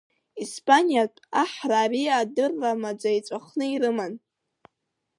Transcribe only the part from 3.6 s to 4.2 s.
ирыман.